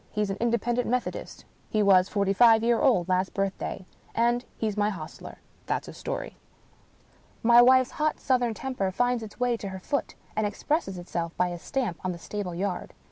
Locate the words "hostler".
4.89-5.37